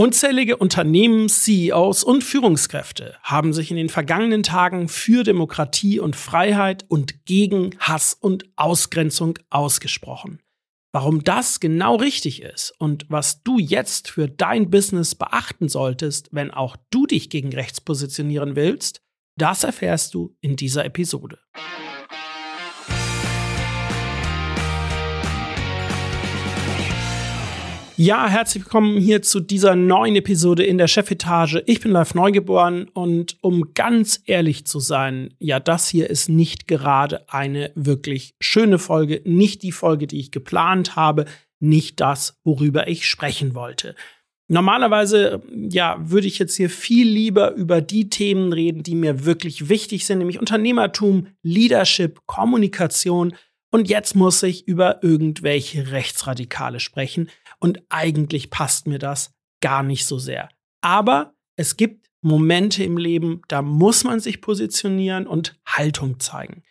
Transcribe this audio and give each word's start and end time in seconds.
Unzählige 0.00 0.58
Unternehmen, 0.58 1.28
CEOs 1.28 2.04
und 2.04 2.22
Führungskräfte 2.22 3.16
haben 3.24 3.52
sich 3.52 3.72
in 3.72 3.76
den 3.76 3.88
vergangenen 3.88 4.44
Tagen 4.44 4.86
für 4.86 5.24
Demokratie 5.24 5.98
und 5.98 6.14
Freiheit 6.14 6.84
und 6.86 7.24
gegen 7.24 7.76
Hass 7.80 8.14
und 8.14 8.48
Ausgrenzung 8.54 9.40
ausgesprochen. 9.50 10.40
Warum 10.92 11.24
das 11.24 11.58
genau 11.58 11.96
richtig 11.96 12.42
ist 12.42 12.72
und 12.78 13.06
was 13.08 13.42
du 13.42 13.58
jetzt 13.58 14.08
für 14.08 14.28
dein 14.28 14.70
Business 14.70 15.16
beachten 15.16 15.68
solltest, 15.68 16.28
wenn 16.30 16.52
auch 16.52 16.76
du 16.90 17.06
dich 17.06 17.28
gegen 17.28 17.52
rechts 17.52 17.80
positionieren 17.80 18.54
willst, 18.54 19.00
das 19.36 19.64
erfährst 19.64 20.14
du 20.14 20.36
in 20.40 20.54
dieser 20.54 20.84
Episode. 20.84 21.40
Ja, 28.00 28.28
herzlich 28.28 28.62
willkommen 28.62 28.96
hier 28.96 29.22
zu 29.22 29.40
dieser 29.40 29.74
neuen 29.74 30.14
Episode 30.14 30.62
in 30.62 30.78
der 30.78 30.86
Chefetage. 30.86 31.64
Ich 31.66 31.80
bin 31.80 31.90
live 31.90 32.14
neugeboren 32.14 32.86
und 32.94 33.36
um 33.40 33.74
ganz 33.74 34.22
ehrlich 34.24 34.66
zu 34.66 34.78
sein, 34.78 35.34
ja, 35.40 35.58
das 35.58 35.88
hier 35.88 36.08
ist 36.08 36.28
nicht 36.28 36.68
gerade 36.68 37.28
eine 37.28 37.72
wirklich 37.74 38.36
schöne 38.38 38.78
Folge, 38.78 39.20
nicht 39.24 39.64
die 39.64 39.72
Folge, 39.72 40.06
die 40.06 40.20
ich 40.20 40.30
geplant 40.30 40.94
habe, 40.94 41.24
nicht 41.58 41.98
das, 41.98 42.38
worüber 42.44 42.86
ich 42.86 43.04
sprechen 43.04 43.56
wollte. 43.56 43.96
Normalerweise, 44.46 45.42
ja, 45.52 45.96
würde 45.98 46.28
ich 46.28 46.38
jetzt 46.38 46.54
hier 46.54 46.70
viel 46.70 47.08
lieber 47.08 47.52
über 47.54 47.80
die 47.80 48.10
Themen 48.10 48.52
reden, 48.52 48.84
die 48.84 48.94
mir 48.94 49.24
wirklich 49.24 49.68
wichtig 49.68 50.06
sind, 50.06 50.18
nämlich 50.18 50.38
Unternehmertum, 50.38 51.26
Leadership, 51.42 52.20
Kommunikation. 52.26 53.34
Und 53.70 53.88
jetzt 53.88 54.14
muss 54.14 54.42
ich 54.42 54.66
über 54.66 55.02
irgendwelche 55.02 55.90
Rechtsradikale 55.90 56.80
sprechen. 56.80 57.30
Und 57.58 57.82
eigentlich 57.88 58.50
passt 58.50 58.86
mir 58.86 58.98
das 58.98 59.34
gar 59.60 59.82
nicht 59.82 60.06
so 60.06 60.18
sehr. 60.18 60.48
Aber 60.80 61.34
es 61.56 61.76
gibt 61.76 62.08
Momente 62.20 62.82
im 62.82 62.96
Leben, 62.96 63.42
da 63.48 63.62
muss 63.62 64.02
man 64.04 64.20
sich 64.20 64.40
positionieren 64.40 65.26
und 65.26 65.58
Haltung 65.66 66.18
zeigen. 66.18 66.62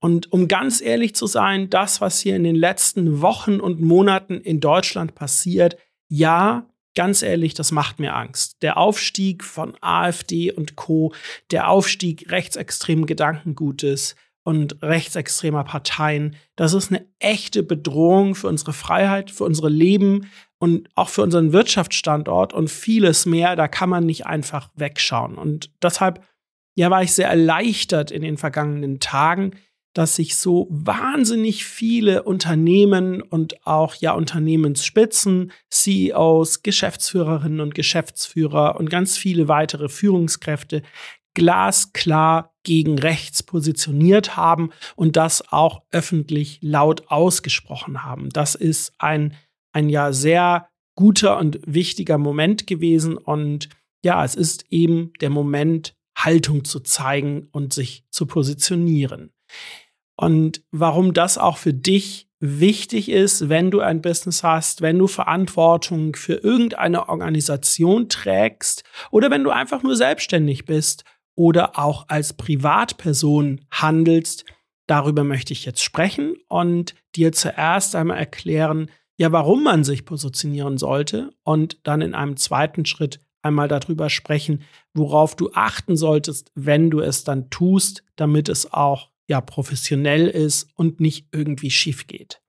Und 0.00 0.32
um 0.32 0.48
ganz 0.48 0.80
ehrlich 0.80 1.14
zu 1.14 1.26
sein, 1.26 1.70
das, 1.70 2.00
was 2.00 2.20
hier 2.20 2.34
in 2.34 2.44
den 2.44 2.56
letzten 2.56 3.20
Wochen 3.20 3.60
und 3.60 3.80
Monaten 3.80 4.40
in 4.40 4.60
Deutschland 4.60 5.14
passiert, 5.14 5.76
ja, 6.08 6.68
ganz 6.96 7.22
ehrlich, 7.22 7.54
das 7.54 7.70
macht 7.70 8.00
mir 8.00 8.16
Angst. 8.16 8.56
Der 8.60 8.76
Aufstieg 8.76 9.44
von 9.44 9.76
AfD 9.80 10.50
und 10.50 10.74
Co., 10.74 11.12
der 11.52 11.68
Aufstieg 11.68 12.30
rechtsextremen 12.32 13.06
Gedankengutes, 13.06 14.16
und 14.48 14.82
rechtsextremer 14.82 15.62
Parteien. 15.62 16.34
Das 16.56 16.72
ist 16.72 16.90
eine 16.90 17.04
echte 17.18 17.62
Bedrohung 17.62 18.34
für 18.34 18.48
unsere 18.48 18.72
Freiheit, 18.72 19.30
für 19.30 19.44
unsere 19.44 19.68
Leben 19.68 20.30
und 20.58 20.88
auch 20.94 21.10
für 21.10 21.20
unseren 21.20 21.52
Wirtschaftsstandort 21.52 22.54
und 22.54 22.70
vieles 22.70 23.26
mehr. 23.26 23.56
Da 23.56 23.68
kann 23.68 23.90
man 23.90 24.06
nicht 24.06 24.24
einfach 24.24 24.70
wegschauen. 24.74 25.34
Und 25.34 25.70
deshalb 25.82 26.24
ja, 26.76 26.90
war 26.90 27.02
ich 27.02 27.12
sehr 27.12 27.28
erleichtert 27.28 28.10
in 28.10 28.22
den 28.22 28.38
vergangenen 28.38 29.00
Tagen, 29.00 29.50
dass 29.92 30.16
sich 30.16 30.36
so 30.36 30.66
wahnsinnig 30.70 31.66
viele 31.66 32.22
Unternehmen 32.22 33.20
und 33.20 33.66
auch 33.66 33.96
ja 33.96 34.12
Unternehmensspitzen, 34.12 35.52
CEOs, 35.70 36.62
Geschäftsführerinnen 36.62 37.60
und 37.60 37.74
Geschäftsführer 37.74 38.76
und 38.80 38.88
ganz 38.88 39.18
viele 39.18 39.48
weitere 39.48 39.90
Führungskräfte 39.90 40.82
glasklar 41.38 42.52
gegen 42.64 42.98
rechts 42.98 43.44
positioniert 43.44 44.36
haben 44.36 44.70
und 44.96 45.16
das 45.16 45.52
auch 45.52 45.82
öffentlich 45.92 46.58
laut 46.62 47.10
ausgesprochen 47.12 48.02
haben. 48.02 48.28
Das 48.30 48.56
ist 48.56 48.92
ein, 48.98 49.36
ein 49.72 49.88
ja 49.88 50.12
sehr 50.12 50.68
guter 50.96 51.38
und 51.38 51.60
wichtiger 51.64 52.18
Moment 52.18 52.66
gewesen 52.66 53.16
und 53.16 53.68
ja, 54.04 54.24
es 54.24 54.34
ist 54.34 54.64
eben 54.70 55.12
der 55.20 55.30
Moment, 55.30 55.94
Haltung 56.16 56.64
zu 56.64 56.80
zeigen 56.80 57.48
und 57.52 57.72
sich 57.72 58.04
zu 58.10 58.26
positionieren. 58.26 59.32
Und 60.16 60.64
warum 60.72 61.14
das 61.14 61.38
auch 61.38 61.56
für 61.56 61.72
dich 61.72 62.28
wichtig 62.40 63.08
ist, 63.08 63.48
wenn 63.48 63.70
du 63.70 63.78
ein 63.80 64.02
Business 64.02 64.42
hast, 64.42 64.82
wenn 64.82 64.98
du 64.98 65.06
Verantwortung 65.06 66.16
für 66.16 66.34
irgendeine 66.34 67.08
Organisation 67.08 68.08
trägst 68.08 68.82
oder 69.12 69.30
wenn 69.30 69.44
du 69.44 69.50
einfach 69.50 69.84
nur 69.84 69.94
selbstständig 69.94 70.64
bist 70.64 71.04
oder 71.38 71.78
auch 71.78 72.06
als 72.08 72.32
Privatperson 72.32 73.60
handelst. 73.70 74.44
Darüber 74.88 75.22
möchte 75.22 75.52
ich 75.52 75.64
jetzt 75.64 75.84
sprechen 75.84 76.34
und 76.48 76.96
dir 77.14 77.30
zuerst 77.30 77.94
einmal 77.94 78.18
erklären, 78.18 78.90
ja, 79.16 79.30
warum 79.30 79.62
man 79.62 79.84
sich 79.84 80.04
positionieren 80.04 80.78
sollte 80.78 81.30
und 81.44 81.78
dann 81.84 82.00
in 82.00 82.14
einem 82.14 82.36
zweiten 82.36 82.84
Schritt 82.86 83.20
einmal 83.40 83.68
darüber 83.68 84.10
sprechen, 84.10 84.64
worauf 84.94 85.36
du 85.36 85.52
achten 85.52 85.96
solltest, 85.96 86.50
wenn 86.56 86.90
du 86.90 86.98
es 86.98 87.22
dann 87.22 87.50
tust, 87.50 88.02
damit 88.16 88.48
es 88.48 88.72
auch 88.72 89.10
ja 89.28 89.40
professionell 89.40 90.26
ist 90.26 90.68
und 90.74 90.98
nicht 90.98 91.28
irgendwie 91.30 91.70
schief 91.70 92.08
geht. 92.08 92.40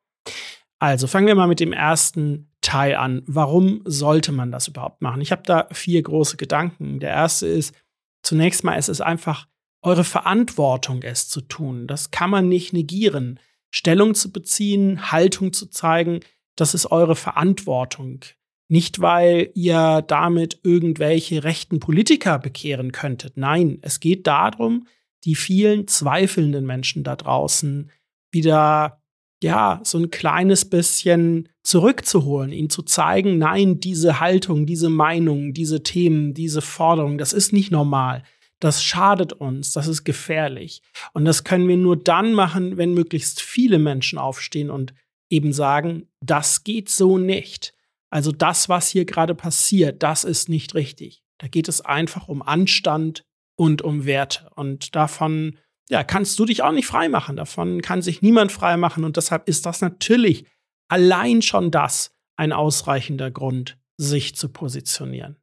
Also 0.79 1.05
fangen 1.05 1.27
wir 1.27 1.35
mal 1.35 1.47
mit 1.47 1.59
dem 1.59 1.73
ersten 1.73 2.49
Teil 2.61 2.95
an. 2.95 3.21
Warum 3.27 3.81
sollte 3.85 4.31
man 4.31 4.51
das 4.51 4.67
überhaupt 4.67 5.03
machen? 5.03 5.21
Ich 5.21 5.31
habe 5.31 5.43
da 5.45 5.67
vier 5.71 6.01
große 6.01 6.37
Gedanken. 6.37 6.99
Der 6.99 7.11
erste 7.11 7.45
ist, 7.45 7.75
Zunächst 8.21 8.63
mal 8.63 8.75
ist 8.75 8.89
es 8.89 9.01
einfach 9.01 9.47
eure 9.81 10.03
Verantwortung, 10.03 11.03
es 11.03 11.29
zu 11.29 11.41
tun. 11.41 11.87
Das 11.87 12.11
kann 12.11 12.29
man 12.29 12.49
nicht 12.49 12.73
negieren. 12.73 13.39
Stellung 13.71 14.15
zu 14.15 14.31
beziehen, 14.31 15.11
Haltung 15.11 15.53
zu 15.53 15.67
zeigen, 15.67 16.21
das 16.55 16.73
ist 16.73 16.91
eure 16.91 17.15
Verantwortung. 17.15 18.21
Nicht, 18.67 18.99
weil 18.99 19.51
ihr 19.55 20.03
damit 20.07 20.59
irgendwelche 20.63 21.43
rechten 21.43 21.79
Politiker 21.79 22.37
bekehren 22.37 22.91
könntet. 22.91 23.37
Nein, 23.37 23.79
es 23.81 23.99
geht 23.99 24.27
darum, 24.27 24.87
die 25.23 25.35
vielen 25.35 25.87
zweifelnden 25.87 26.65
Menschen 26.65 27.03
da 27.03 27.15
draußen 27.15 27.89
wieder, 28.31 28.98
ja, 29.41 29.79
so 29.83 29.97
ein 29.97 30.11
kleines 30.11 30.69
bisschen 30.69 31.49
zurückzuholen, 31.63 32.51
ihnen 32.51 32.69
zu 32.69 32.81
zeigen, 32.81 33.37
nein, 33.37 33.79
diese 33.79 34.19
Haltung, 34.19 34.65
diese 34.65 34.89
Meinung, 34.89 35.53
diese 35.53 35.83
Themen, 35.83 36.33
diese 36.33 36.61
Forderung, 36.61 37.17
das 37.17 37.33
ist 37.33 37.53
nicht 37.53 37.71
normal. 37.71 38.23
Das 38.59 38.83
schadet 38.83 39.31
uns, 39.31 39.71
das 39.71 39.87
ist 39.87 40.03
gefährlich. 40.03 40.81
Und 41.13 41.23
das 41.23 41.45
können 41.45 41.69
wir 41.69 41.77
nur 41.77 41.95
dann 41.95 42.33
machen, 42.33 42.75
wenn 42.75 42.93
möglichst 42.93 43.41
viele 43.41 43.79
Menschen 43.79 44.19
aufstehen 44.19 44.69
und 44.69 44.93
eben 45.29 45.53
sagen, 45.53 46.07
das 46.19 46.65
geht 46.65 46.89
so 46.89 47.17
nicht. 47.17 47.73
Also 48.09 48.31
das, 48.31 48.67
was 48.67 48.89
hier 48.89 49.05
gerade 49.05 49.35
passiert, 49.35 50.03
das 50.03 50.25
ist 50.25 50.49
nicht 50.49 50.75
richtig. 50.75 51.23
Da 51.37 51.47
geht 51.47 51.69
es 51.69 51.79
einfach 51.81 52.27
um 52.27 52.41
Anstand 52.41 53.23
und 53.55 53.81
um 53.81 54.05
Werte. 54.05 54.49
Und 54.55 54.95
davon 54.95 55.57
ja, 55.89 56.03
kannst 56.03 56.37
du 56.39 56.45
dich 56.45 56.61
auch 56.61 56.71
nicht 56.71 56.87
frei 56.87 57.09
machen. 57.09 57.35
Davon 57.35 57.81
kann 57.81 58.01
sich 58.01 58.21
niemand 58.21 58.51
frei 58.51 58.77
machen. 58.77 59.03
Und 59.03 59.17
deshalb 59.17 59.47
ist 59.47 59.65
das 59.65 59.81
natürlich 59.81 60.45
allein 60.87 61.41
schon 61.41 61.71
das 61.71 62.11
ein 62.35 62.53
ausreichender 62.53 63.31
Grund, 63.31 63.77
sich 63.97 64.35
zu 64.35 64.49
positionieren. 64.49 65.37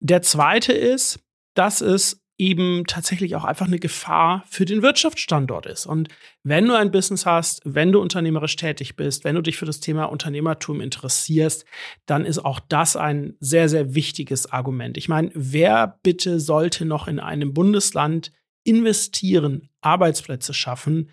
Der 0.00 0.22
zweite 0.22 0.72
ist, 0.72 1.18
dass 1.54 1.80
es 1.80 2.20
eben 2.36 2.84
tatsächlich 2.86 3.36
auch 3.36 3.44
einfach 3.44 3.66
eine 3.66 3.78
Gefahr 3.78 4.44
für 4.48 4.64
den 4.64 4.82
Wirtschaftsstandort 4.82 5.66
ist. 5.66 5.86
Und 5.86 6.08
wenn 6.42 6.66
du 6.66 6.74
ein 6.74 6.90
Business 6.90 7.26
hast, 7.26 7.62
wenn 7.64 7.92
du 7.92 8.00
unternehmerisch 8.00 8.56
tätig 8.56 8.96
bist, 8.96 9.22
wenn 9.24 9.36
du 9.36 9.42
dich 9.42 9.56
für 9.56 9.66
das 9.66 9.78
Thema 9.78 10.06
Unternehmertum 10.06 10.80
interessierst, 10.80 11.64
dann 12.06 12.24
ist 12.24 12.44
auch 12.44 12.58
das 12.58 12.96
ein 12.96 13.36
sehr, 13.38 13.68
sehr 13.68 13.94
wichtiges 13.94 14.50
Argument. 14.50 14.96
Ich 14.96 15.08
meine, 15.08 15.30
wer 15.34 15.98
bitte 16.02 16.40
sollte 16.40 16.84
noch 16.84 17.06
in 17.06 17.20
einem 17.20 17.54
Bundesland 17.54 18.32
investieren, 18.64 19.68
Arbeitsplätze 19.80 20.54
schaffen, 20.54 21.10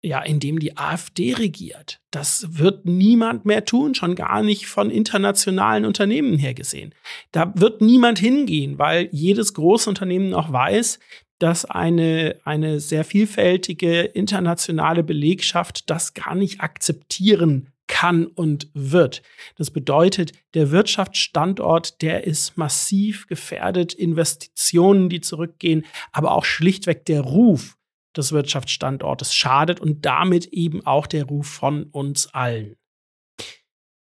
ja, 0.00 0.22
in 0.22 0.38
dem 0.38 0.58
die 0.58 0.76
AfD 0.76 1.34
regiert. 1.34 2.00
Das 2.10 2.58
wird 2.58 2.86
niemand 2.86 3.44
mehr 3.44 3.64
tun, 3.64 3.94
schon 3.94 4.14
gar 4.14 4.42
nicht 4.42 4.66
von 4.66 4.90
internationalen 4.90 5.84
Unternehmen 5.84 6.38
her 6.38 6.54
gesehen. 6.54 6.94
Da 7.32 7.52
wird 7.56 7.80
niemand 7.80 8.18
hingehen, 8.18 8.78
weil 8.78 9.08
jedes 9.10 9.54
große 9.54 9.90
Unternehmen 9.90 10.34
auch 10.34 10.52
weiß, 10.52 11.00
dass 11.40 11.64
eine, 11.64 12.36
eine 12.44 12.80
sehr 12.80 13.04
vielfältige 13.04 14.02
internationale 14.02 15.02
Belegschaft 15.02 15.90
das 15.90 16.14
gar 16.14 16.34
nicht 16.34 16.60
akzeptieren 16.60 17.72
kann 17.88 18.26
und 18.26 18.68
wird. 18.74 19.22
Das 19.56 19.70
bedeutet, 19.70 20.32
der 20.54 20.70
Wirtschaftsstandort, 20.70 22.00
der 22.02 22.24
ist 22.24 22.56
massiv 22.56 23.26
gefährdet, 23.26 23.94
Investitionen, 23.94 25.08
die 25.08 25.20
zurückgehen, 25.20 25.84
aber 26.12 26.32
auch 26.32 26.44
schlichtweg 26.44 27.04
der 27.06 27.22
Ruf 27.22 27.76
des 28.16 28.32
Wirtschaftsstandortes 28.32 29.34
schadet 29.34 29.80
und 29.80 30.04
damit 30.06 30.46
eben 30.46 30.86
auch 30.86 31.06
der 31.06 31.24
Ruf 31.24 31.48
von 31.48 31.84
uns 31.84 32.32
allen. 32.32 32.76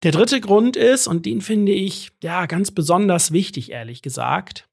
Der 0.04 0.12
dritte 0.12 0.40
Grund 0.42 0.76
ist, 0.76 1.08
und 1.08 1.26
den 1.26 1.42
finde 1.42 1.72
ich 1.72 2.12
ja 2.22 2.46
ganz 2.46 2.72
besonders 2.72 3.32
wichtig, 3.32 3.72
ehrlich 3.72 4.02
gesagt, 4.02 4.67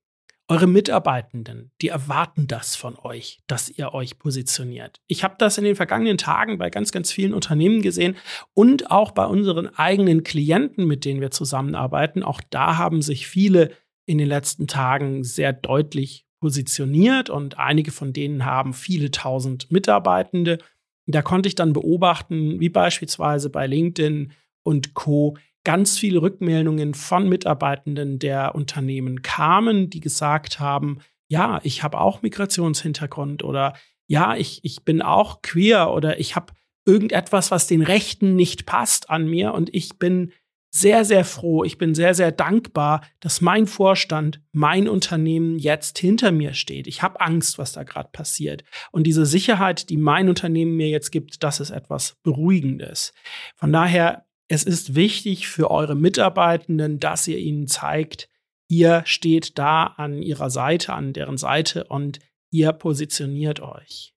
Eure 0.47 0.67
Mitarbeitenden, 0.67 1.73
die 1.81 1.89
erwarten 1.89 2.47
das 2.47 2.77
von 2.77 2.99
euch, 2.99 3.41
dass 3.47 3.71
ihr 3.71 3.95
euch 3.95 4.19
positioniert. 4.19 5.01
Ich 5.07 5.25
habe 5.25 5.37
das 5.39 5.57
in 5.57 5.65
den 5.65 5.75
vergangenen 5.75 6.19
Tagen 6.19 6.59
bei 6.59 6.69
ganz, 6.69 6.93
ganz 6.93 7.11
vielen 7.11 7.33
Unternehmen 7.33 7.81
gesehen 7.81 8.15
und 8.53 8.91
auch 8.91 9.13
bei 9.13 9.25
unseren 9.25 9.75
eigenen 9.75 10.23
Klienten, 10.23 10.87
mit 10.87 11.07
denen 11.07 11.23
wir 11.23 11.31
zusammenarbeiten. 11.31 12.23
Auch 12.23 12.43
da 12.51 12.77
haben 12.77 13.01
sich 13.01 13.27
viele 13.27 13.71
in 14.05 14.19
den 14.19 14.29
letzten 14.29 14.67
Tagen 14.67 15.25
sehr 15.25 15.55
deutlich 15.55 16.27
positioniert 16.41 17.31
und 17.31 17.59
einige 17.59 17.91
von 17.91 18.13
denen 18.13 18.45
haben 18.45 18.75
viele 18.75 19.11
tausend 19.11 19.73
Mitarbeitende. 19.73 20.59
Da 21.07 21.23
konnte 21.23 21.49
ich 21.49 21.55
dann 21.55 21.73
beobachten, 21.73 22.61
wie 22.61 22.69
beispielsweise 22.69 23.49
bei 23.49 23.67
LinkedIn 23.67 24.33
und 24.63 24.93
Co 24.93 25.39
ganz 25.65 25.99
viele 25.99 26.23
Rückmeldungen 26.23 26.95
von 26.95 27.29
Mitarbeitenden 27.29 28.19
der 28.19 28.55
Unternehmen 28.55 29.23
kamen, 29.23 29.91
die 29.91 30.01
gesagt 30.01 30.61
haben, 30.61 30.99
ja, 31.29 31.61
ich 31.65 31.83
habe 31.83 32.01
auch 32.01 32.23
Migrationshintergrund 32.23 33.43
oder 33.43 33.75
ja, 34.07 34.37
ich, 34.37 34.61
ich 34.63 34.85
bin 34.85 35.03
auch 35.03 35.43
queer 35.43 35.91
oder 35.91 36.21
ich 36.21 36.37
habe 36.37 36.53
irgendetwas, 36.85 37.51
was 37.51 37.67
den 37.67 37.83
Rechten 37.83 38.37
nicht 38.37 38.67
passt 38.67 39.09
an 39.09 39.27
mir 39.27 39.55
und 39.55 39.75
ich 39.75 39.99
bin 39.99 40.33
sehr, 40.71 41.05
sehr 41.05 41.25
froh, 41.25 41.63
ich 41.63 41.79
bin 41.79 41.95
sehr, 41.95 42.15
sehr 42.15 42.33
dankbar, 42.33 43.03
dass 43.21 43.41
mein 43.41 43.69
Vorstand, 43.69 44.41
mein 44.51 44.89
Unternehmen 44.89 45.57
jetzt 45.57 46.01
hinter 46.01 46.33
mir 46.33 46.53
steht. 46.53 46.89
Ich 46.89 47.01
habe 47.01 47.21
Angst, 47.21 47.59
was 47.59 47.73
da 47.73 47.85
gerade 47.85 48.09
passiert. 48.11 48.65
Und 48.91 49.05
diese 49.05 49.25
Sicherheit, 49.25 49.89
die 49.89 49.97
mein 49.97 50.29
Unternehmen 50.29 50.77
mir 50.77 50.89
jetzt 50.89 51.13
gibt, 51.13 51.45
das 51.45 51.61
ist 51.61 51.71
etwas 51.71 52.17
Beruhigendes. 52.25 53.13
Von 53.55 53.73
daher 53.73 54.24
es 54.49 54.65
ist 54.65 54.95
wichtig 54.95 55.49
für 55.49 55.71
eure 55.71 55.95
Mitarbeitenden, 55.95 57.01
dass 57.01 57.27
ihr 57.29 57.39
ihnen 57.39 57.67
zeigt, 57.67 58.29
ihr 58.69 59.03
steht 59.07 59.59
da 59.59 59.85
an 59.85 60.23
ihrer 60.23 60.51
Seite, 60.51 60.93
an 60.93 61.13
deren 61.13 61.39
Seite 61.39 61.85
und 61.85 62.19
ihr 62.51 62.73
positioniert 62.73 63.61
euch. 63.61 64.15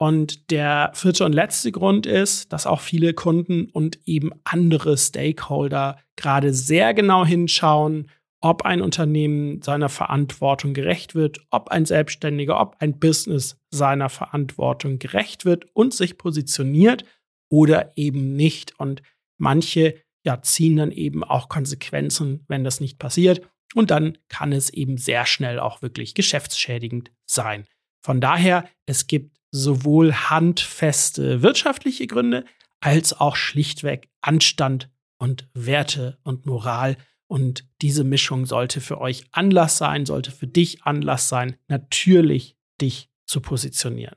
Und 0.00 0.50
der 0.52 0.92
vierte 0.94 1.24
und 1.24 1.32
letzte 1.32 1.72
Grund 1.72 2.06
ist, 2.06 2.52
dass 2.52 2.66
auch 2.66 2.80
viele 2.80 3.14
Kunden 3.14 3.66
und 3.66 3.98
eben 4.06 4.30
andere 4.44 4.96
Stakeholder 4.96 5.98
gerade 6.14 6.54
sehr 6.54 6.94
genau 6.94 7.26
hinschauen, 7.26 8.08
ob 8.40 8.62
ein 8.62 8.80
Unternehmen 8.80 9.60
seiner 9.62 9.88
Verantwortung 9.88 10.72
gerecht 10.72 11.16
wird, 11.16 11.40
ob 11.50 11.70
ein 11.70 11.84
Selbstständiger, 11.84 12.60
ob 12.60 12.76
ein 12.78 13.00
Business 13.00 13.58
seiner 13.70 14.08
Verantwortung 14.08 15.00
gerecht 15.00 15.44
wird 15.44 15.66
und 15.74 15.92
sich 15.92 16.16
positioniert 16.16 17.04
oder 17.50 17.92
eben 17.96 18.34
nicht. 18.34 18.78
Und 18.78 19.02
Manche 19.38 20.02
ja, 20.24 20.42
ziehen 20.42 20.76
dann 20.76 20.92
eben 20.92 21.24
auch 21.24 21.48
Konsequenzen, 21.48 22.44
wenn 22.48 22.64
das 22.64 22.80
nicht 22.80 22.98
passiert. 22.98 23.48
Und 23.74 23.90
dann 23.90 24.18
kann 24.28 24.52
es 24.52 24.70
eben 24.70 24.98
sehr 24.98 25.26
schnell 25.26 25.58
auch 25.60 25.82
wirklich 25.82 26.14
geschäftsschädigend 26.14 27.10
sein. 27.26 27.66
Von 28.02 28.20
daher, 28.20 28.68
es 28.86 29.06
gibt 29.06 29.38
sowohl 29.50 30.12
handfeste 30.12 31.42
wirtschaftliche 31.42 32.06
Gründe 32.06 32.44
als 32.80 33.18
auch 33.18 33.36
schlichtweg 33.36 34.08
Anstand 34.20 34.90
und 35.18 35.48
Werte 35.54 36.18
und 36.22 36.46
Moral. 36.46 36.96
Und 37.26 37.68
diese 37.82 38.04
Mischung 38.04 38.46
sollte 38.46 38.80
für 38.80 39.00
euch 39.00 39.26
Anlass 39.32 39.78
sein, 39.78 40.06
sollte 40.06 40.30
für 40.30 40.46
dich 40.46 40.84
Anlass 40.84 41.28
sein, 41.28 41.56
natürlich 41.68 42.56
dich 42.80 43.10
zu 43.26 43.40
positionieren. 43.40 44.16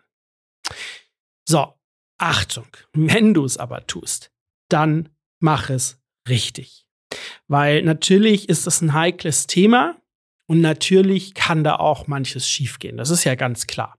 So, 1.47 1.73
Achtung, 2.18 2.68
wenn 2.94 3.33
du 3.33 3.44
es 3.44 3.57
aber 3.57 3.85
tust, 3.88 4.31
dann 4.73 5.09
mach 5.39 5.69
es 5.69 6.01
richtig. 6.27 6.85
Weil 7.47 7.83
natürlich 7.83 8.50
ist 8.50 8.68
das 8.68 8.81
ein 8.81 8.94
heikles 8.94 9.47
Thema 9.47 9.97
und 10.47 10.62
natürlich 10.62 11.33
kann 11.33 11.63
da 11.63 11.75
auch 11.75 12.07
manches 12.07 12.47
schiefgehen. 12.47 12.97
Das 12.97 13.09
ist 13.09 13.23
ja 13.23 13.35
ganz 13.35 13.68
klar. 13.68 13.97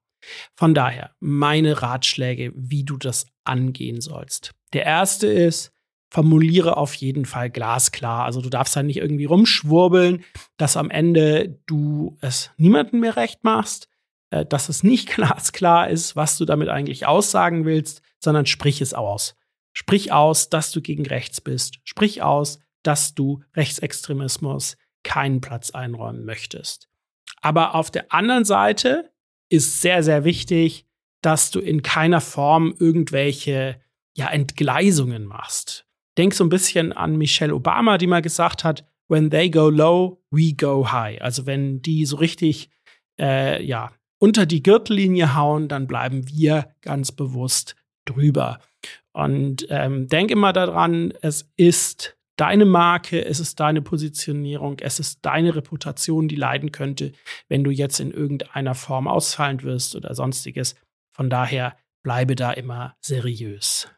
Von 0.55 0.75
daher 0.75 1.15
meine 1.21 1.83
Ratschläge, 1.83 2.53
wie 2.55 2.85
du 2.85 2.97
das 2.97 3.27
angehen 3.45 4.01
sollst. 4.01 4.53
Der 4.73 4.85
erste 4.85 5.27
ist, 5.27 5.73
formuliere 6.13 6.77
auf 6.77 6.95
jeden 6.95 7.25
Fall 7.25 7.51
glasklar. 7.51 8.25
Also 8.25 8.41
du 8.41 8.51
darfst 8.51 8.77
da 8.77 8.83
nicht 8.83 8.99
irgendwie 8.99 9.25
rumschwurbeln, 9.25 10.25
dass 10.59 10.77
am 10.77 10.91
Ende 10.91 11.59
du 11.67 12.19
es 12.21 12.51
niemandem 12.59 13.01
mehr 13.01 13.17
recht 13.17 13.45
machst, 13.45 13.89
äh, 14.31 14.45
dass 14.45 14.69
es 14.69 14.83
nicht 14.83 15.09
glasklar 15.15 15.89
ist, 15.89 16.15
was 16.15 16.37
du 16.37 16.45
damit 16.45 16.69
eigentlich 16.69 17.07
aussagen 17.07 17.65
willst, 17.65 18.03
sondern 18.19 18.47
sprich 18.47 18.81
es 18.81 18.95
aus. 18.95 19.37
Sprich 19.73 20.13
aus, 20.13 20.51
dass 20.51 20.71
du 20.73 20.81
gegen 20.81 21.07
rechts 21.07 21.41
bist. 21.41 21.79
Sprich 21.85 22.23
aus, 22.23 22.59
dass 22.83 23.15
du 23.15 23.43
Rechtsextremismus 23.55 24.77
keinen 25.03 25.41
Platz 25.41 25.71
einräumen 25.71 26.25
möchtest. 26.25 26.89
Aber 27.41 27.75
auf 27.75 27.91
der 27.91 28.13
anderen 28.13 28.45
Seite 28.45 29.11
ist 29.49 29.81
sehr, 29.81 30.03
sehr 30.03 30.25
wichtig, 30.25 30.87
dass 31.23 31.51
du 31.51 31.61
in 31.61 31.83
keiner 31.83 32.21
Form 32.21 32.75
irgendwelche 32.79 33.81
ja, 34.17 34.29
Entgleisungen 34.29 35.25
machst. 35.25 35.87
Denk 36.19 36.35
so 36.35 36.45
ein 36.45 36.51
bisschen 36.51 36.93
an 36.93 37.17
Michelle 37.17 37.55
Obama, 37.55 37.99
die 37.99 38.07
mal 38.07 38.23
gesagt 38.23 38.65
hat, 38.65 38.85
when 39.09 39.31
they 39.31 39.51
go 39.51 39.71
low, 39.71 40.23
we 40.31 40.53
go 40.55 40.91
high. 40.91 41.21
Also 41.21 41.47
wenn 41.47 41.81
die 41.81 42.05
so 42.07 42.17
richtig 42.17 42.71
äh, 43.19 43.63
ja, 43.65 43.93
unter 44.19 44.47
die 44.47 44.63
Gürtellinie 44.63 45.35
hauen, 45.35 45.69
dann 45.69 45.87
bleiben 45.87 46.29
wir 46.29 46.75
ganz 46.81 47.13
bewusst 47.13 47.77
drüber. 48.05 48.61
Und 49.13 49.67
ähm, 49.69 50.09
denk 50.09 50.31
immer 50.31 50.53
daran, 50.53 51.13
es 51.21 51.51
ist 51.57 52.17
deine 52.37 52.65
Marke, 52.65 53.25
es 53.25 53.41
ist 53.41 53.61
deine 53.61 53.83
Positionierung, 53.83 54.79
es 54.81 54.99
ist 54.99 55.21
deine 55.23 55.55
Reputation, 55.55 56.29
die 56.29 56.37
leiden 56.37 56.73
könnte, 56.73 57.13
wenn 57.49 57.63
du 57.63 57.71
jetzt 57.71 58.01
in 58.01 58.11
irgendeiner 58.11 58.75
Form 58.75 59.07
ausfallen 59.07 59.63
wirst 59.63 59.95
oder 59.95 60.15
sonstiges. 60.15 60.75
Von 61.15 61.29
daher 61.29 61.77
bleibe 62.03 62.35
da 62.35 62.53
immer 62.53 62.97
seriös. 63.01 63.89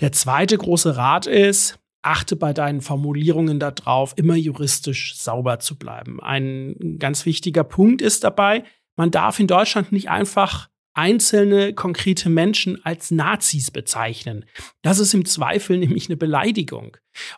Der 0.00 0.12
zweite 0.12 0.56
große 0.56 0.96
Rat 0.96 1.26
ist, 1.26 1.78
achte 2.02 2.34
bei 2.34 2.52
deinen 2.52 2.80
Formulierungen 2.80 3.60
darauf, 3.60 4.14
immer 4.16 4.34
juristisch 4.34 5.16
sauber 5.16 5.58
zu 5.58 5.78
bleiben. 5.78 6.20
Ein 6.20 6.96
ganz 6.98 7.26
wichtiger 7.26 7.64
Punkt 7.64 8.02
ist 8.02 8.24
dabei, 8.24 8.64
man 8.96 9.10
darf 9.10 9.38
in 9.38 9.46
Deutschland 9.46 9.92
nicht 9.92 10.10
einfach 10.10 10.68
einzelne 10.94 11.72
konkrete 11.72 12.28
Menschen 12.28 12.84
als 12.84 13.10
Nazis 13.10 13.70
bezeichnen. 13.70 14.44
Das 14.82 14.98
ist 14.98 15.14
im 15.14 15.24
Zweifel 15.24 15.78
nämlich 15.78 16.08
eine 16.08 16.16
Beleidigung. 16.16 16.96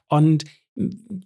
Und 0.09 0.45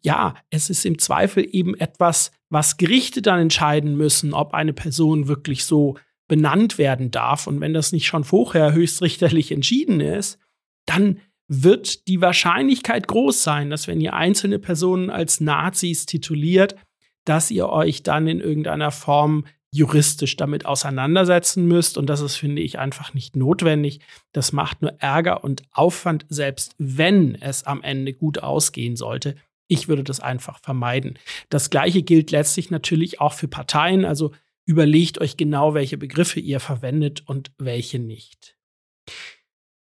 ja, 0.03 0.35
es 0.51 0.69
ist 0.69 0.85
im 0.85 0.99
Zweifel 0.99 1.47
eben 1.51 1.75
etwas, 1.75 2.33
was 2.51 2.77
Gerichte 2.77 3.23
dann 3.23 3.41
entscheiden 3.41 3.97
müssen, 3.97 4.35
ob 4.35 4.53
eine 4.53 4.75
Person 4.75 5.27
wirklich 5.27 5.65
so 5.65 5.97
benannt 6.29 6.77
werden 6.77 7.11
darf. 7.11 7.47
Und 7.47 7.61
wenn 7.61 7.73
das 7.73 7.93
nicht 7.93 8.07
schon 8.07 8.25
vorher 8.25 8.75
höchstrichterlich 8.75 9.51
entschieden 9.51 10.01
ist, 10.01 10.39
dann 10.85 11.21
wird 11.49 12.07
die 12.09 12.21
Wahrscheinlichkeit 12.21 13.09
groß 13.09 13.43
sein, 13.43 13.71
dass 13.71 13.89
wenn 13.89 14.03
ihr 14.03 14.13
einzelne 14.13 14.59
Personen 14.59 15.09
als 15.09 15.41
Nazis 15.41 16.05
tituliert, 16.05 16.77
dass 17.25 17.51
ihr 17.51 17.71
euch 17.71 18.03
dann 18.03 18.27
in 18.27 18.41
irgendeiner 18.41 18.91
Form 18.91 19.45
juristisch 19.71 20.37
damit 20.37 20.65
auseinandersetzen 20.67 21.67
müsst. 21.67 21.99
Und 21.99 22.07
das 22.07 22.21
ist, 22.21 22.37
finde 22.37 22.63
ich, 22.63 22.79
einfach 22.79 23.15
nicht 23.15 23.37
notwendig. 23.37 24.01
Das 24.33 24.53
macht 24.53 24.83
nur 24.83 24.93
Ärger 25.01 25.45
und 25.45 25.63
Aufwand, 25.73 26.27
selbst 26.29 26.75
wenn 26.79 27.35
es 27.35 27.65
am 27.65 27.83
Ende 27.83 28.15
gut 28.15 28.39
ausgehen 28.43 28.97
sollte. 28.97 29.37
Ich 29.69 29.89
würde 29.89 30.05
das 30.05 30.21
einfach 30.21 30.61
vermeiden. 30.61 31.19
Das 31.51 31.69
Gleiche 31.69 32.03
gilt 32.03 32.31
letztlich 32.31 32.71
natürlich 32.71 33.21
auch 33.21 33.35
für 33.35 33.49
Parteien. 33.49 34.05
Also 34.07 34.33
überlegt 34.65 35.21
euch 35.21 35.37
genau, 35.37 35.75
welche 35.75 35.99
Begriffe 35.99 36.41
ihr 36.41 36.61
verwendet 36.61 37.23
und 37.27 37.53
welche 37.59 37.99
nicht. 37.99 38.57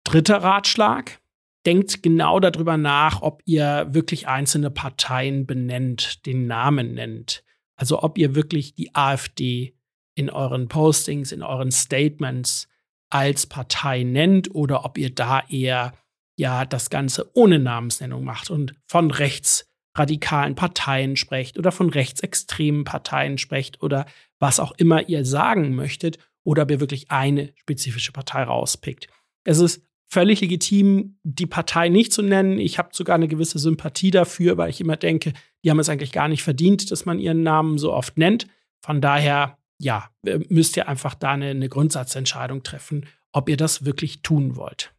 Dritter 0.04 0.38
Ratschlag. 0.38 1.20
Denkt 1.64 2.02
genau 2.02 2.40
darüber 2.40 2.76
nach, 2.76 3.22
ob 3.22 3.40
ihr 3.44 3.86
wirklich 3.90 4.26
einzelne 4.26 4.70
Parteien 4.70 5.46
benennt, 5.46 6.26
den 6.26 6.48
Namen 6.48 6.94
nennt. 6.94 7.44
Also 7.82 8.00
ob 8.04 8.16
ihr 8.16 8.36
wirklich 8.36 8.74
die 8.74 8.94
AfD 8.94 9.74
in 10.14 10.30
euren 10.30 10.68
Postings, 10.68 11.32
in 11.32 11.42
euren 11.42 11.72
Statements 11.72 12.68
als 13.10 13.48
Partei 13.48 14.04
nennt 14.04 14.54
oder 14.54 14.84
ob 14.84 14.98
ihr 14.98 15.12
da 15.12 15.42
eher 15.48 15.92
ja 16.38 16.64
das 16.64 16.90
Ganze 16.90 17.28
ohne 17.34 17.58
Namensnennung 17.58 18.22
macht 18.22 18.50
und 18.50 18.74
von 18.86 19.10
rechtsradikalen 19.10 20.54
Parteien 20.54 21.16
sprecht 21.16 21.58
oder 21.58 21.72
von 21.72 21.90
rechtsextremen 21.90 22.84
Parteien 22.84 23.36
sprecht 23.36 23.82
oder 23.82 24.06
was 24.38 24.60
auch 24.60 24.70
immer 24.76 25.08
ihr 25.08 25.24
sagen 25.24 25.74
möchtet 25.74 26.18
oder 26.44 26.62
ob 26.62 26.70
ihr 26.70 26.78
wirklich 26.78 27.10
eine 27.10 27.52
spezifische 27.56 28.12
Partei 28.12 28.44
rauspickt. 28.44 29.08
Es 29.42 29.58
ist 29.58 29.84
völlig 30.12 30.42
legitim, 30.42 31.16
die 31.22 31.46
Partei 31.46 31.88
nicht 31.88 32.12
zu 32.12 32.20
nennen. 32.20 32.58
Ich 32.58 32.76
habe 32.78 32.90
sogar 32.92 33.14
eine 33.14 33.28
gewisse 33.28 33.58
Sympathie 33.58 34.10
dafür, 34.10 34.58
weil 34.58 34.68
ich 34.68 34.78
immer 34.78 34.96
denke, 34.96 35.32
die 35.64 35.70
haben 35.70 35.78
es 35.78 35.88
eigentlich 35.88 36.12
gar 36.12 36.28
nicht 36.28 36.42
verdient, 36.42 36.90
dass 36.90 37.06
man 37.06 37.18
ihren 37.18 37.42
Namen 37.42 37.78
so 37.78 37.94
oft 37.94 38.18
nennt. 38.18 38.46
Von 38.84 39.00
daher, 39.00 39.56
ja, 39.78 40.10
müsst 40.50 40.76
ihr 40.76 40.86
einfach 40.86 41.14
da 41.14 41.32
eine, 41.32 41.46
eine 41.46 41.70
Grundsatzentscheidung 41.70 42.62
treffen, 42.62 43.06
ob 43.32 43.48
ihr 43.48 43.56
das 43.56 43.86
wirklich 43.86 44.20
tun 44.20 44.56
wollt. 44.56 44.94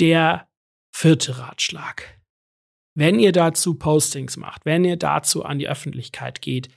Der 0.00 0.48
vierte 0.90 1.38
Ratschlag. 1.38 2.18
Wenn 2.94 3.18
ihr 3.18 3.32
dazu 3.32 3.74
Postings 3.74 4.38
macht, 4.38 4.64
wenn 4.64 4.86
ihr 4.86 4.96
dazu 4.96 5.44
an 5.44 5.58
die 5.58 5.68
Öffentlichkeit 5.68 6.40
geht, 6.40 6.70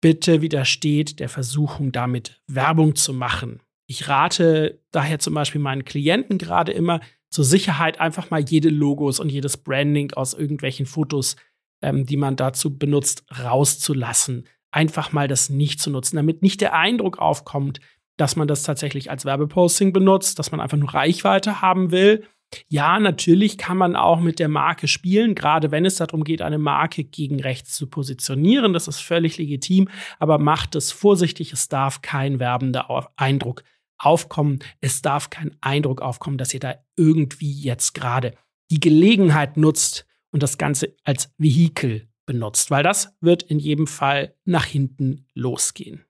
bitte 0.00 0.40
widersteht 0.40 1.20
der 1.20 1.28
Versuchung, 1.28 1.92
damit 1.92 2.40
Werbung 2.46 2.94
zu 2.94 3.12
machen. 3.12 3.60
Ich 3.86 4.08
rate 4.08 4.80
daher 4.90 5.18
zum 5.18 5.34
Beispiel 5.34 5.60
meinen 5.60 5.84
Klienten 5.84 6.38
gerade 6.38 6.72
immer, 6.72 7.00
zur 7.30 7.44
Sicherheit 7.44 8.00
einfach 8.00 8.30
mal 8.30 8.40
jede 8.40 8.68
Logos 8.68 9.20
und 9.20 9.30
jedes 9.30 9.56
Branding 9.56 10.12
aus 10.12 10.34
irgendwelchen 10.34 10.86
Fotos, 10.86 11.36
ähm, 11.82 12.06
die 12.06 12.16
man 12.16 12.36
dazu 12.36 12.78
benutzt, 12.78 13.24
rauszulassen. 13.38 14.46
Einfach 14.70 15.12
mal 15.12 15.28
das 15.28 15.50
nicht 15.50 15.80
zu 15.80 15.90
nutzen, 15.90 16.16
damit 16.16 16.42
nicht 16.42 16.60
der 16.60 16.74
Eindruck 16.74 17.18
aufkommt, 17.18 17.80
dass 18.16 18.36
man 18.36 18.48
das 18.48 18.62
tatsächlich 18.62 19.10
als 19.10 19.24
Werbeposting 19.24 19.92
benutzt, 19.92 20.38
dass 20.38 20.50
man 20.50 20.60
einfach 20.60 20.78
nur 20.78 20.94
Reichweite 20.94 21.60
haben 21.60 21.90
will. 21.90 22.24
Ja, 22.68 22.98
natürlich 23.00 23.58
kann 23.58 23.76
man 23.76 23.96
auch 23.96 24.20
mit 24.20 24.38
der 24.38 24.48
Marke 24.48 24.88
spielen, 24.88 25.34
gerade 25.34 25.70
wenn 25.70 25.84
es 25.84 25.96
darum 25.96 26.24
geht, 26.24 26.42
eine 26.42 26.58
Marke 26.58 27.04
gegen 27.04 27.40
rechts 27.40 27.74
zu 27.74 27.88
positionieren. 27.88 28.72
Das 28.72 28.88
ist 28.88 29.00
völlig 29.00 29.36
legitim, 29.36 29.88
aber 30.18 30.38
macht 30.38 30.74
es 30.76 30.92
vorsichtig. 30.92 31.52
Es 31.52 31.68
darf 31.68 32.02
kein 32.02 32.38
werbender 32.38 33.10
Eindruck 33.16 33.64
aufkommen. 33.98 34.60
Es 34.80 35.02
darf 35.02 35.30
kein 35.30 35.56
Eindruck 35.60 36.00
aufkommen, 36.00 36.38
dass 36.38 36.54
ihr 36.54 36.60
da 36.60 36.76
irgendwie 36.96 37.52
jetzt 37.52 37.94
gerade 37.94 38.36
die 38.70 38.80
Gelegenheit 38.80 39.56
nutzt 39.56 40.06
und 40.30 40.42
das 40.42 40.58
Ganze 40.58 40.94
als 41.04 41.32
Vehikel 41.38 42.08
benutzt, 42.26 42.70
weil 42.70 42.82
das 42.82 43.14
wird 43.20 43.44
in 43.44 43.58
jedem 43.58 43.86
Fall 43.86 44.34
nach 44.44 44.64
hinten 44.64 45.26
losgehen. 45.34 46.04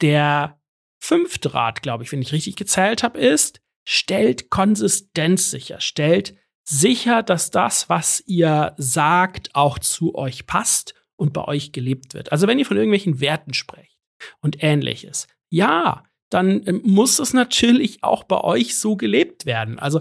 Der 0.00 0.60
fünfte 0.98 1.54
Rat, 1.54 1.82
glaube 1.82 2.04
ich, 2.04 2.12
wenn 2.12 2.22
ich 2.22 2.32
richtig 2.32 2.56
gezählt 2.56 3.02
habe, 3.02 3.18
ist, 3.18 3.60
stellt 3.86 4.50
Konsistenz 4.50 5.50
sicher, 5.50 5.80
stellt 5.80 6.34
sicher, 6.64 7.22
dass 7.22 7.50
das, 7.50 7.88
was 7.88 8.22
ihr 8.26 8.74
sagt, 8.76 9.54
auch 9.54 9.78
zu 9.78 10.14
euch 10.14 10.46
passt 10.46 10.94
und 11.16 11.32
bei 11.32 11.44
euch 11.44 11.72
gelebt 11.72 12.14
wird. 12.14 12.32
Also 12.32 12.46
wenn 12.46 12.58
ihr 12.58 12.66
von 12.66 12.76
irgendwelchen 12.76 13.20
Werten 13.20 13.54
sprecht 13.54 13.98
und 14.40 14.62
ähnliches, 14.62 15.26
ja, 15.50 16.04
dann 16.30 16.66
ähm, 16.66 16.82
muss 16.84 17.18
es 17.18 17.32
natürlich 17.32 18.02
auch 18.02 18.24
bei 18.24 18.40
euch 18.40 18.78
so 18.78 18.96
gelebt 18.96 19.46
werden. 19.46 19.78
Also 19.78 20.00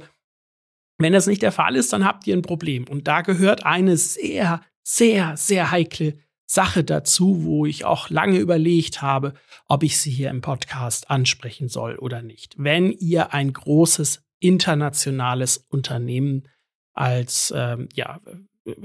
wenn 0.97 1.13
das 1.13 1.27
nicht 1.27 1.41
der 1.41 1.51
Fall 1.51 1.75
ist, 1.75 1.93
dann 1.93 2.05
habt 2.05 2.25
ihr 2.27 2.35
ein 2.35 2.41
Problem. 2.41 2.85
Und 2.87 3.07
da 3.07 3.21
gehört 3.21 3.65
eine 3.65 3.97
sehr, 3.97 4.61
sehr, 4.83 5.37
sehr 5.37 5.71
heikle 5.71 6.17
Sache 6.45 6.83
dazu, 6.83 7.43
wo 7.43 7.65
ich 7.65 7.85
auch 7.85 8.09
lange 8.09 8.39
überlegt 8.39 9.01
habe, 9.01 9.33
ob 9.67 9.83
ich 9.83 9.99
sie 9.99 10.11
hier 10.11 10.29
im 10.29 10.41
Podcast 10.41 11.11
ansprechen 11.11 11.67
soll 11.67 11.97
oder 11.97 12.21
nicht. 12.21 12.55
Wenn 12.57 12.91
ihr 12.93 13.33
ein 13.33 13.51
großes 13.51 14.23
internationales 14.39 15.65
Unternehmen 15.69 16.47
als, 16.93 17.53
ähm, 17.55 17.89
ja, 17.93 18.21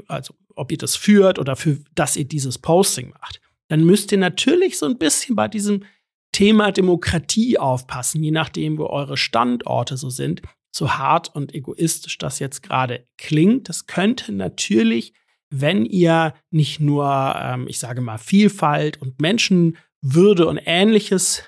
also 0.08 0.34
ob 0.54 0.72
ihr 0.72 0.78
das 0.78 0.96
führt 0.96 1.38
oder 1.38 1.56
für 1.56 1.78
dass 1.94 2.16
ihr 2.16 2.24
dieses 2.24 2.58
Posting 2.58 3.10
macht, 3.10 3.40
dann 3.68 3.84
müsst 3.84 4.12
ihr 4.12 4.18
natürlich 4.18 4.78
so 4.78 4.86
ein 4.86 4.98
bisschen 4.98 5.36
bei 5.36 5.48
diesem 5.48 5.84
Thema 6.32 6.72
Demokratie 6.72 7.58
aufpassen, 7.58 8.22
je 8.22 8.30
nachdem, 8.30 8.78
wo 8.78 8.86
eure 8.86 9.16
Standorte 9.16 9.96
so 9.96 10.10
sind. 10.10 10.42
So 10.74 10.94
hart 10.94 11.34
und 11.34 11.54
egoistisch 11.54 12.16
das 12.16 12.38
jetzt 12.38 12.62
gerade 12.62 13.06
klingt, 13.18 13.68
das 13.68 13.86
könnte 13.86 14.32
natürlich, 14.32 15.12
wenn 15.50 15.84
ihr 15.84 16.32
nicht 16.50 16.80
nur, 16.80 17.34
ähm, 17.38 17.66
ich 17.68 17.78
sage 17.78 18.00
mal, 18.00 18.16
Vielfalt 18.16 19.00
und 19.02 19.20
Menschenwürde 19.20 20.46
und 20.46 20.58
ähnliches 20.64 21.42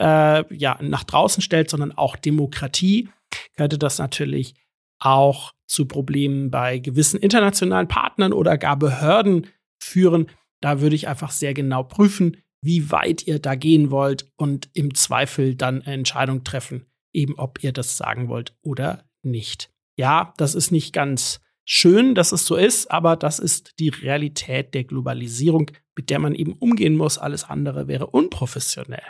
äh, 0.00 0.54
ja, 0.54 0.78
nach 0.82 1.04
draußen 1.04 1.42
stellt, 1.42 1.70
sondern 1.70 1.92
auch 1.92 2.16
Demokratie, 2.16 3.08
könnte 3.56 3.78
das 3.78 3.98
natürlich 3.98 4.54
auch 4.98 5.52
zu 5.66 5.86
Problemen 5.86 6.50
bei 6.50 6.78
gewissen 6.78 7.20
internationalen 7.20 7.88
Partnern 7.88 8.32
oder 8.32 8.58
gar 8.58 8.76
Behörden 8.76 9.46
führen. 9.80 10.26
Da 10.60 10.80
würde 10.80 10.96
ich 10.96 11.08
einfach 11.08 11.30
sehr 11.30 11.54
genau 11.54 11.82
prüfen, 11.82 12.38
wie 12.66 12.90
weit 12.90 13.26
ihr 13.26 13.38
da 13.38 13.54
gehen 13.54 13.90
wollt 13.90 14.30
und 14.36 14.68
im 14.74 14.94
Zweifel 14.94 15.54
dann 15.54 15.82
eine 15.82 15.94
Entscheidung 15.94 16.44
treffen, 16.44 16.86
eben 17.12 17.38
ob 17.38 17.62
ihr 17.62 17.72
das 17.72 17.96
sagen 17.96 18.28
wollt 18.28 18.54
oder 18.62 19.08
nicht. 19.22 19.70
Ja, 19.96 20.34
das 20.36 20.54
ist 20.54 20.72
nicht 20.72 20.92
ganz 20.92 21.40
schön, 21.64 22.14
dass 22.14 22.32
es 22.32 22.44
so 22.44 22.56
ist, 22.56 22.90
aber 22.90 23.16
das 23.16 23.38
ist 23.38 23.72
die 23.78 23.88
Realität 23.88 24.74
der 24.74 24.84
Globalisierung, 24.84 25.70
mit 25.96 26.10
der 26.10 26.18
man 26.18 26.34
eben 26.34 26.52
umgehen 26.54 26.96
muss. 26.96 27.18
Alles 27.18 27.44
andere 27.44 27.88
wäre 27.88 28.08
unprofessionell. 28.08 29.02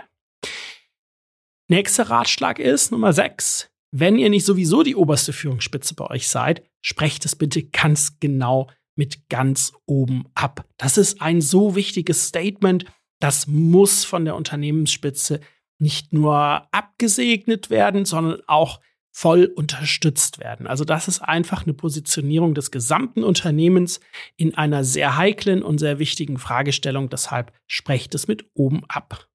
Nächster 1.69 2.05
Ratschlag 2.05 2.61
ist 2.61 2.93
Nummer 2.93 3.13
6. 3.13 3.71
Wenn 3.91 4.19
ihr 4.19 4.31
nicht 4.31 4.45
sowieso 4.45 4.83
die 4.83 4.95
oberste 4.95 5.33
Führungsspitze 5.33 5.95
bei 5.95 6.09
euch 6.11 6.29
seid, 6.29 6.63
sprecht 6.81 7.25
es 7.25 7.35
bitte 7.35 7.65
ganz 7.65 8.21
genau 8.21 8.71
mit 8.95 9.29
ganz 9.29 9.73
oben 9.87 10.27
ab. 10.35 10.67
Das 10.77 10.97
ist 10.97 11.21
ein 11.21 11.41
so 11.41 11.75
wichtiges 11.75 12.27
Statement 12.27 12.85
das 13.21 13.47
muss 13.47 14.05
von 14.05 14.25
der 14.25 14.37
Unternehmensspitze 14.37 15.41
nicht 15.79 16.13
nur 16.13 16.67
abgesegnet 16.73 17.71
werden, 17.71 18.05
sondern 18.05 18.41
auch 18.47 18.81
voll 19.17 19.47
unterstützt 19.47 20.41
werden. 20.41 20.67
Also 20.67 20.85
das 20.85 21.09
ist 21.09 21.21
einfach 21.21 21.65
eine 21.65 21.73
Positionierung 21.73 22.55
des 22.55 22.71
gesamten 22.71 23.25
Unternehmens 23.25 24.01
in 24.37 24.55
einer 24.55 24.85
sehr 24.85 25.17
heiklen 25.17 25.63
und 25.63 25.79
sehr 25.79 25.99
wichtigen 25.99 26.37
Fragestellung. 26.37 27.09
Deshalb 27.09 27.53
sprecht 27.67 28.15
es 28.15 28.29
mit 28.29 28.45
oben 28.53 28.85
ab. 28.89 29.27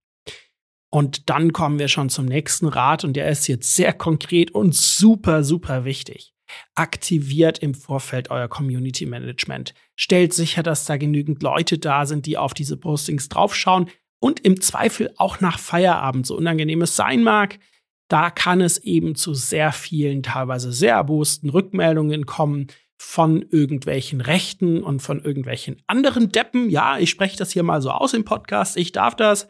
Und 0.92 1.30
dann 1.32 1.52
kommen 1.52 1.80
wir 1.80 1.88
schon 1.88 2.10
zum 2.10 2.26
nächsten 2.26 2.68
Rat 2.68 3.04
und 3.04 3.14
der 3.14 3.30
ist 3.30 3.48
jetzt 3.48 3.74
sehr 3.74 3.94
konkret 3.94 4.52
und 4.52 4.76
super, 4.76 5.44
super 5.44 5.84
wichtig. 5.84 6.36
Aktiviert 6.75 7.60
im 7.60 7.74
Vorfeld 7.74 8.31
euer 8.31 8.48
Community 8.48 9.05
Management. 9.05 9.74
Stellt 9.96 10.34
sicher, 10.34 10.63
dass 10.63 10.86
da 10.86 10.98
genügend 10.98 11.43
Leute 11.43 11.77
da 11.77 12.05
sind, 12.05 12.25
die 12.25 12.38
auf 12.38 12.53
diese 12.53 12.77
Postings 12.77 13.29
draufschauen 13.29 13.89
und 14.20 14.39
im 14.41 14.62
Zweifel 14.62 15.13
auch 15.17 15.41
nach 15.41 15.60
Feierabend, 15.60 16.27
so 16.27 16.38
unangenehm 16.38 16.81
es 16.81 16.96
sein 16.96 17.24
mag. 17.24 17.60
Da 18.08 18.29
kann 18.29 18.62
es 18.62 18.77
eben 18.79 19.15
zu 19.15 19.34
sehr 19.34 19.72
vielen, 19.72 20.22
teilweise 20.24 20.72
sehr 20.72 20.96
erbosten 20.96 21.50
Rückmeldungen 21.50 22.25
kommen 22.25 22.67
von 23.01 23.41
irgendwelchen 23.41 24.22
Rechten 24.22 24.84
und 24.84 25.01
von 25.01 25.24
irgendwelchen 25.24 25.81
anderen 25.88 26.31
Deppen. 26.31 26.70
Ja, 26.70 27.00
ich 27.00 27.10
spreche 27.10 27.38
das 27.38 27.51
hier 27.51 27.63
mal 27.63 27.81
so 27.81 27.89
aus 27.89 28.13
im 28.13 28.25
Podcast. 28.25 28.77
Ich 28.77 28.91
darf 28.91 29.15
das. 29.15 29.48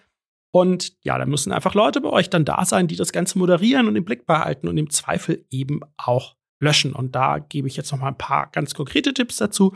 Und 0.52 0.94
ja, 1.04 1.18
da 1.18 1.26
müssen 1.26 1.52
einfach 1.52 1.74
Leute 1.74 2.02
bei 2.02 2.10
euch 2.10 2.30
dann 2.30 2.46
da 2.46 2.64
sein, 2.66 2.88
die 2.88 2.96
das 2.96 3.12
Ganze 3.12 3.38
moderieren 3.40 3.88
und 3.88 3.96
im 3.96 4.06
Blick 4.06 4.26
behalten 4.26 4.68
und 4.68 4.78
im 4.78 4.90
Zweifel 4.90 5.46
eben 5.50 5.82
auch 5.98 6.36
löschen. 6.62 6.94
Und 6.94 7.16
da 7.16 7.40
gebe 7.40 7.68
ich 7.68 7.76
jetzt 7.76 7.92
noch 7.92 8.00
mal 8.00 8.08
ein 8.08 8.18
paar 8.18 8.50
ganz 8.52 8.74
konkrete 8.74 9.14
Tipps 9.14 9.38
dazu. 9.38 9.76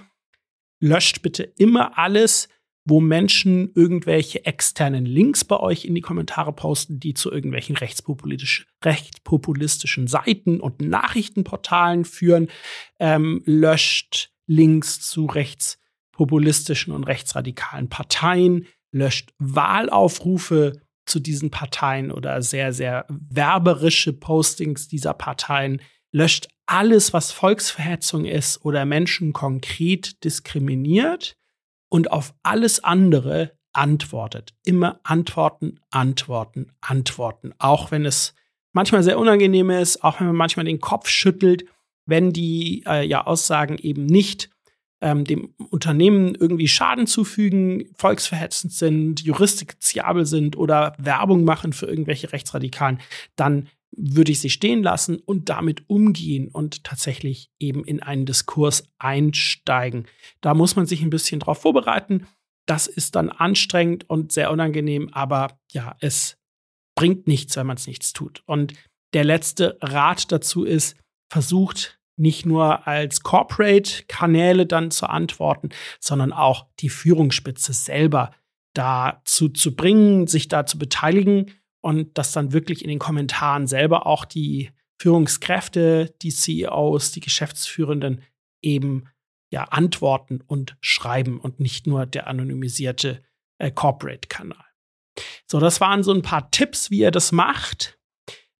Löscht 0.80 1.22
bitte 1.22 1.44
immer 1.44 1.98
alles, 1.98 2.48
wo 2.86 3.02
Menschen 3.02 3.72
irgendwelche 3.74 4.46
externen 4.46 5.06
Links 5.06 5.44
bei 5.44 5.60
euch 5.60 5.86
in 5.86 5.96
die 5.96 6.02
Kommentare 6.02 6.54
posten, 6.54 7.00
die 7.00 7.16
zu 7.16 7.32
irgendwelchen 7.32 7.76
rechtspopulistisch, 7.76 8.68
rechtspopulistischen 8.84 10.08
Seiten 10.08 10.60
und 10.60 10.82
Nachrichtenportalen 10.82 12.06
führen. 12.06 12.50
Ähm, 13.00 13.42
löscht 13.46 14.32
Links 14.46 15.02
zu 15.02 15.26
rechtspopulistischen 15.26 16.94
und 16.94 17.06
rechtsradikalen 17.06 17.90
Parteien. 17.90 18.68
Löscht 18.92 19.34
Wahlaufrufe 19.40 20.80
zu 21.08 21.20
diesen 21.20 21.50
Parteien 21.50 22.12
oder 22.12 22.42
sehr, 22.44 22.72
sehr 22.72 23.06
werberische 23.10 24.14
Postings 24.14 24.88
dieser 24.88 25.16
Parteien. 25.16 25.82
Löscht 26.12 26.50
alles, 26.66 27.14
was 27.14 27.32
Volksverhetzung 27.32 28.26
ist 28.26 28.64
oder 28.66 28.86
Menschen 28.86 29.34
konkret 29.34 30.24
diskriminiert 30.24 31.36
und 31.90 32.12
auf 32.12 32.34
alles 32.44 32.84
andere 32.84 33.52
antwortet. 33.74 34.54
Immer 34.64 35.00
antworten, 35.04 35.80
antworten, 35.92 36.72
antworten. 36.82 37.54
Auch 37.60 37.92
wenn 37.92 38.06
es 38.06 38.34
manchmal 38.74 39.04
sehr 39.04 39.20
unangenehm 39.20 39.70
ist, 39.70 40.04
auch 40.04 40.20
wenn 40.20 40.28
man 40.28 40.36
manchmal 40.36 40.66
den 40.66 40.80
Kopf 40.80 41.08
schüttelt, 41.08 41.66
wenn 42.06 42.32
die 42.32 42.84
äh, 42.88 43.06
ja, 43.06 43.26
Aussagen 43.26 43.78
eben 43.78 44.06
nicht 44.06 44.50
ähm, 45.02 45.26
dem 45.26 45.54
Unternehmen 45.70 46.36
irgendwie 46.36 46.68
Schaden 46.68 47.08
zufügen, 47.08 47.90
volksverhetzend 47.96 48.74
sind, 48.74 49.22
juristikziabel 49.22 50.26
sind 50.26 50.56
oder 50.56 50.96
Werbung 50.98 51.44
machen 51.44 51.74
für 51.74 51.88
irgendwelche 51.88 52.32
Rechtsradikalen, 52.32 53.00
dann 53.36 53.68
würde 53.98 54.32
ich 54.32 54.40
sie 54.40 54.50
stehen 54.50 54.84
lassen 54.84 55.18
und 55.18 55.50
damit 55.50 55.90
umgehen 55.90 56.50
und 56.50 56.84
tatsächlich 56.84 57.50
eben 57.60 57.84
in 57.86 58.02
einen 58.02 58.26
Diskurs 58.26 58.88
einsteigen. 58.98 60.08
Da 60.42 60.54
muss 60.54 60.76
man 60.76 60.86
sich 60.86 61.02
ein 61.02 61.10
bisschen 61.10 61.40
drauf 61.40 61.62
vorbereiten. 61.62 62.28
Das 62.66 62.88
ist 62.88 63.16
dann 63.16 63.30
anstrengend 63.30 64.10
und 64.10 64.32
sehr 64.32 64.52
unangenehm, 64.52 65.10
aber 65.14 65.60
ja, 65.72 65.96
es 66.00 66.38
bringt 66.96 67.28
nichts, 67.28 67.56
wenn 67.58 67.68
man 67.68 67.78
es 67.78 67.88
nichts 67.88 68.14
tut. 68.14 68.44
Und 68.46 68.74
der 69.14 69.24
letzte 69.24 69.78
Rat 69.82 70.32
dazu 70.32 70.64
ist, 70.64 70.98
versucht 71.30 72.00
nicht 72.18 72.46
nur 72.46 72.88
als 72.88 73.22
Corporate-Kanäle 73.22 74.66
dann 74.66 74.90
zu 74.90 75.08
antworten, 75.08 75.70
sondern 76.00 76.32
auch 76.32 76.68
die 76.80 76.90
Führungsspitze 76.90 77.74
selber 77.74 78.34
dazu 78.74 79.50
zu 79.50 79.76
bringen, 79.76 80.28
sich 80.28 80.48
da 80.48 80.66
zu 80.66 80.78
beteiligen 80.78 81.52
und 81.86 82.18
dass 82.18 82.32
dann 82.32 82.52
wirklich 82.52 82.82
in 82.82 82.90
den 82.90 82.98
Kommentaren 82.98 83.68
selber 83.68 84.08
auch 84.08 84.26
die 84.26 84.72
Führungskräfte, 85.00 86.16
die 86.24 86.32
CEOs, 86.32 87.12
die 87.12 87.20
Geschäftsführenden 87.20 88.24
eben 88.64 89.08
ja 89.52 89.66
antworten 89.66 90.42
und 90.48 90.78
schreiben 90.82 91.40
und 91.40 91.60
nicht 91.60 91.86
nur 91.86 92.08
der 92.08 92.26
anonymisierte 92.26 93.22
äh, 93.60 93.70
Corporate-Kanal. 93.70 94.66
So, 95.46 95.60
das 95.60 95.80
waren 95.80 96.02
so 96.02 96.12
ein 96.12 96.24
paar 96.24 96.50
Tipps, 96.50 96.90
wie 96.90 97.02
ihr 97.02 97.12
das 97.12 97.32
macht. 97.32 98.00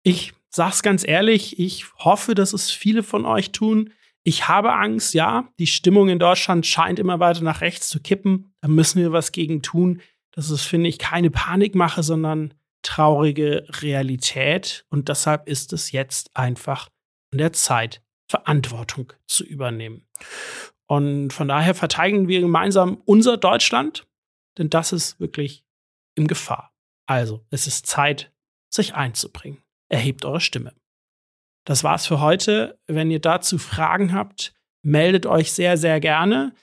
Ich 0.04 0.34
sag's 0.52 0.84
ganz 0.84 1.04
ehrlich, 1.04 1.58
ich 1.58 1.92
hoffe, 1.96 2.36
dass 2.36 2.54
es 2.54 2.70
viele 2.70 3.02
von 3.02 3.26
euch 3.26 3.52
tun. 3.52 3.92
Ich 4.24 4.48
habe 4.48 4.74
Angst, 4.74 5.16
ja, 5.16 5.50
die 5.58 5.66
Stimmung 5.66 6.10
in 6.10 6.20
Deutschland 6.20 6.68
scheint 6.68 7.00
immer 7.00 7.20
weiter 7.20 7.42
nach 7.42 7.62
rechts 7.62 7.90
zu 7.90 8.00
kippen. 8.00 8.54
Da 8.62 8.68
müssen 8.68 9.02
wir 9.02 9.14
was 9.14 9.32
gegen 9.32 9.64
tun. 9.64 10.00
Das 10.32 10.52
ist, 10.52 10.62
finde 10.62 10.90
ich, 10.90 11.00
keine 11.00 11.32
Panikmache, 11.32 12.04
sondern 12.04 12.54
traurige 12.86 13.66
Realität. 13.82 14.86
Und 14.90 15.10
deshalb 15.10 15.48
ist 15.48 15.74
es 15.74 15.92
jetzt 15.92 16.36
einfach 16.36 16.90
an 17.32 17.40
der 17.40 17.54
Zeit, 17.54 18.02
Verantwortung 18.30 19.14
zu 19.28 19.44
übernehmen. 19.44 20.08
Und 20.88 21.32
von 21.32 21.48
daher 21.48 21.76
verteidigen 21.76 22.28
wir 22.28 22.42
gemeinsam 22.42 23.02
unser 23.06 23.38
Deutschland, 23.38 24.08
denn 24.58 24.70
das 24.70 24.94
ist 24.94 25.20
wirklich 25.20 25.66
in 26.16 26.28
Gefahr. 26.28 26.74
Also, 27.08 27.46
es 27.50 27.68
ist 27.68 27.86
Zeit, 27.86 28.32
sich 28.70 28.94
einzubringen. 28.94 29.64
Erhebt 29.90 30.26
eure 30.26 30.42
Stimme. 30.42 30.74
Das 31.66 31.84
war's 31.84 32.08
für 32.08 32.20
heute. 32.20 32.80
Wenn 32.88 33.12
ihr 33.12 33.20
dazu 33.20 33.58
Fragen 33.58 34.14
habt, 34.14 34.54
meldet 34.84 35.26
euch 35.26 35.54
sehr, 35.54 35.78
sehr 35.78 36.00
gerne. 36.00 36.54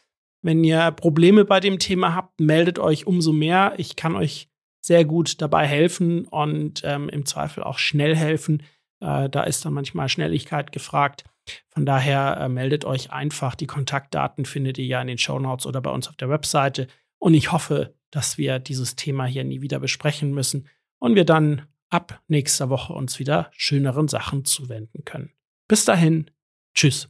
Wenn 0.42 0.64
ihr 0.64 0.90
Probleme 0.92 1.44
bei 1.44 1.60
dem 1.60 1.78
Thema 1.78 2.14
habt, 2.14 2.40
meldet 2.40 2.78
euch 2.78 3.06
umso 3.06 3.32
mehr. 3.32 3.74
Ich 3.78 3.94
kann 3.96 4.16
euch 4.16 4.48
sehr 4.84 5.04
gut 5.04 5.40
dabei 5.40 5.66
helfen 5.66 6.26
und 6.26 6.82
ähm, 6.84 7.08
im 7.08 7.24
Zweifel 7.24 7.62
auch 7.62 7.78
schnell 7.78 8.16
helfen. 8.16 8.62
Äh, 9.00 9.30
da 9.30 9.44
ist 9.44 9.64
dann 9.64 9.72
manchmal 9.72 10.08
Schnelligkeit 10.08 10.72
gefragt. 10.72 11.24
Von 11.70 11.86
daher 11.86 12.36
äh, 12.38 12.48
meldet 12.48 12.84
euch 12.84 13.10
einfach. 13.10 13.54
Die 13.54 13.66
Kontaktdaten 13.66 14.44
findet 14.44 14.78
ihr 14.78 14.86
ja 14.86 15.00
in 15.00 15.06
den 15.06 15.18
Show 15.18 15.38
Notes 15.38 15.66
oder 15.66 15.80
bei 15.80 15.90
uns 15.90 16.08
auf 16.08 16.16
der 16.16 16.28
Webseite. 16.28 16.88
Und 17.18 17.34
ich 17.34 17.52
hoffe, 17.52 17.94
dass 18.10 18.38
wir 18.38 18.58
dieses 18.58 18.96
Thema 18.96 19.24
hier 19.24 19.44
nie 19.44 19.62
wieder 19.62 19.78
besprechen 19.78 20.32
müssen 20.32 20.68
und 20.98 21.14
wir 21.14 21.24
dann 21.24 21.66
ab 21.88 22.20
nächster 22.26 22.68
Woche 22.68 22.92
uns 22.92 23.18
wieder 23.18 23.50
schöneren 23.56 24.08
Sachen 24.08 24.44
zuwenden 24.44 25.04
können. 25.04 25.32
Bis 25.68 25.84
dahin, 25.84 26.30
tschüss. 26.74 27.08